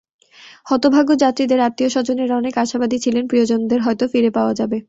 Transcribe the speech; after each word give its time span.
হতভাগ্য 0.67 1.09
যাত্রীদের 1.23 1.59
আত্মীয়স্বজনেরা 1.59 2.35
অনেকে 2.37 2.57
আশাবাদী 2.59 2.97
ছিলেন, 2.99 3.23
প্রিয়জনদের 3.27 3.79
হয়তো 3.81 4.05
ফিরে 4.07 4.29
পাওয়া 4.37 4.53
যাবে। 4.59 4.77